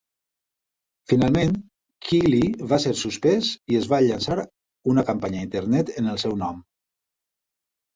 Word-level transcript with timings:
Finalment, 1.11 1.53
Kiely 2.07 2.49
va 2.73 2.81
ser 2.87 2.95
suspès 3.03 3.53
i 3.75 3.79
es 3.83 3.93
va 3.95 4.03
llançar 4.09 4.41
una 4.97 5.09
campanya 5.15 5.45
a 5.47 5.51
internet 5.51 5.97
en 6.01 6.15
el 6.17 6.23
seu 6.29 6.39
nom. 6.45 6.63